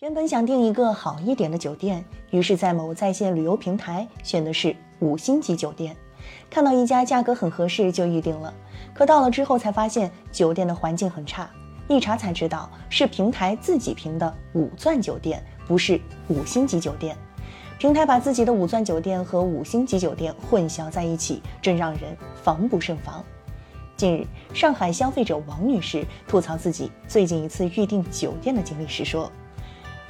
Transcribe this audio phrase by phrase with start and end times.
[0.00, 5.94] 原本想订一个好一点的酒店，于是，在某在线旅游平台选的是五星级酒店，
[6.48, 8.54] 看到一家价格很合适就预定了。
[8.94, 11.50] 可到了之后才发现酒店的环境很差，
[11.86, 17.14] 一查才知道是平台自己评的五钻酒店，不是五星级酒店。
[17.78, 23.22] 平台把自己的五钻酒店和五星级酒店混淆在一起，真让人防不胜防。
[23.98, 29.30] 近日，上海消费者王女士吐槽自己最近一次预订酒店的经历时说。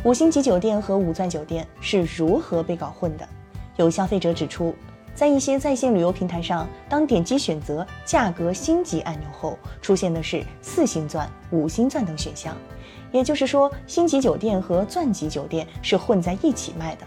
[0.03, 3.29] 五星级酒店和五钻酒店是如何被搞混的？
[3.77, 4.75] 有消费者指出，
[5.15, 12.57] 在一些在线旅游平台上，当点击选择价格星级按钮后，出现的是四星钻、五星钻等选项，
[13.13, 17.07] 也就是说，星级酒店和钻级酒店是混在一起卖的。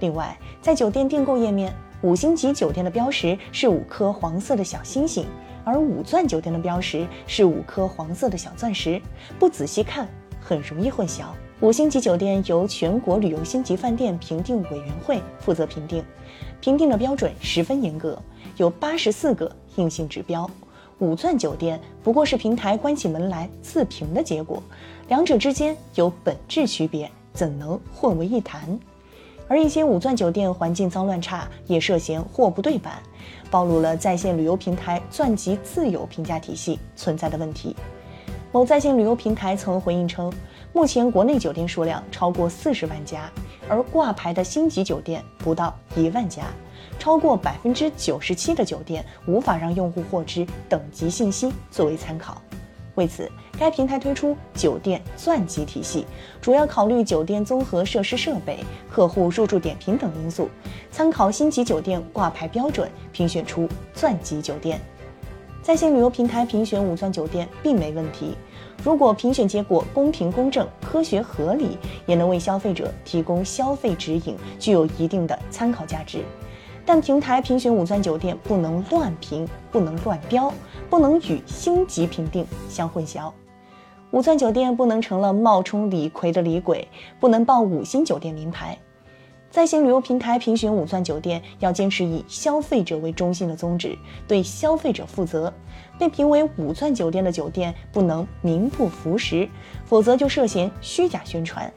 [0.00, 5.24] 另外，在酒店订购页面，五星级酒店的标识是五颗黄色的小星星，
[5.64, 9.00] 而五钻酒店的标识是五颗黄色的小钻石，
[9.38, 10.06] 不仔细看
[10.38, 11.24] 很容易混淆。
[11.62, 16.04] 五星级酒店由全国旅游星级饭店评定委员会负责评定，
[16.60, 18.20] 评定的标准十分严格，
[18.58, 20.48] 有八十四个硬性指标。
[20.98, 24.62] 五钻酒店不过是平台关起门来自评的结果，
[25.08, 28.78] 两者之间有本质区别，怎能混为一谈？
[29.48, 33.02] 而一些五钻酒店环境脏乱差，也涉嫌货不对版，
[33.50, 37.74] 暴露了在线旅游平台钻级自有评价体系存在的问题。
[38.52, 40.32] 某在线旅游平台曾回应称。
[40.72, 43.30] 目前国内酒店数量超过四十万家，
[43.66, 46.42] 而挂牌的星级酒店不到一万家，
[46.98, 52.42] 超过百分之九十七的酒店无法让用户获知等级信息作为参考。
[52.94, 56.06] 为此，该平台推出酒店钻级体系，
[56.42, 58.58] 主要考虑酒店综合设施设备、
[58.90, 60.50] 客户入住点评等因素，
[60.90, 64.78] 参考星级酒店挂牌标准，评选出钻级酒店。
[65.66, 68.36] 在线旅游平台评选五钻酒店并没问题。
[68.84, 76.22] 如果评选结果公平公正、科学合理，也能为消费者提供消费指引，具有一定的参考价值。
[76.84, 80.54] 但平台评选五钻酒店不能乱评，不能乱标，
[80.88, 83.32] 不能与星级评定相混淆。
[84.12, 86.86] 五钻酒店不能成了冒充李逵的李鬼，
[87.18, 88.78] 不能报五星酒店名牌。
[89.50, 93.96] 在线旅游平台评选五钻酒店，要坚持以消费者为中心的宗旨，
[94.28, 95.52] 对消费者负责。
[95.98, 99.48] 被评为五钻酒店的酒店不能名不符实，
[99.86, 101.72] 否则就涉嫌虚假宣传。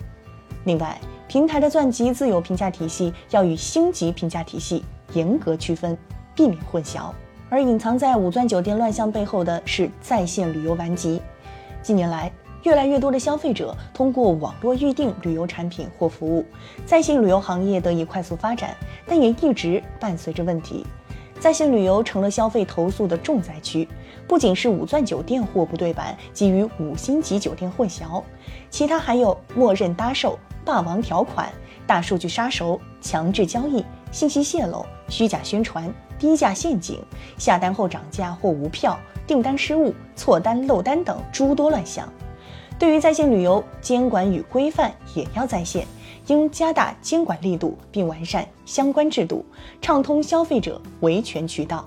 [0.65, 5.97] 另外，平台的钻级自有评价体系要与星级评价体系严格区分，
[6.35, 7.11] 避免混淆。
[7.49, 11.21] 而隐藏在五钻酒店乱象背后的是在线旅游顽疾。
[11.81, 12.29] 近年来，
[12.63, 16.45] 越来越多的消费者通过网络预订旅游产品或服务，
[16.85, 18.75] 在线旅游行业得以快速发展，
[19.05, 20.85] 但也一直伴随着问题。
[21.39, 23.87] 在线旅游成了消费投诉的重灾区，
[24.27, 28.21] 不仅是五钻酒店货不对版，基于五星级酒店混淆，
[28.69, 31.49] 其他还有默认搭售、霸王条款、
[31.87, 37.01] 大数据杀熟、强制交易、信息泄露、虚假宣传、低价陷阱、
[37.37, 42.11] 下单后涨价或无票、订单失误、错单漏单等诸多乱象。
[42.79, 45.85] 对于在线旅游，监管与规范也要在线，
[46.27, 49.45] 应加大监管力度，并完善相关制度，
[49.81, 51.85] 畅通消费者维权渠道。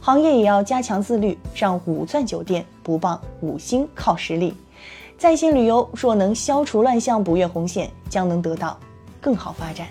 [0.00, 4.52] 行业也要加强自律，让五钻酒店不傍五星靠实力。
[5.16, 8.76] 在线旅游若能消除乱象，不越红线，将能得到
[9.20, 9.86] 更好发展。